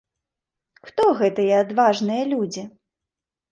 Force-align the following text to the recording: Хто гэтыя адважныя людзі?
Хто 0.87 1.03
гэтыя 1.19 1.61
адважныя 1.67 2.23
людзі? 2.33 2.67